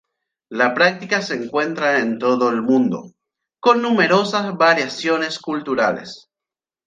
[0.49, 3.11] La práctica se encuentra en todo el mundo,
[3.59, 6.27] con numerosas variaciones culturales.